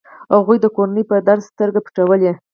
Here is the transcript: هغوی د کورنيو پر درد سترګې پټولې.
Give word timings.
هغوی 0.35 0.57
د 0.61 0.65
کورنيو 0.75 1.07
پر 1.09 1.19
درد 1.27 1.43
سترګې 1.51 1.79
پټولې. 1.85 2.31